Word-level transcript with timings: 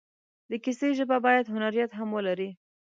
د 0.49 0.51
کیسې 0.63 0.89
ژبه 0.97 1.17
باید 1.25 1.51
هنریت 1.53 1.91
هم 1.99 2.09
ولري. 2.15 2.49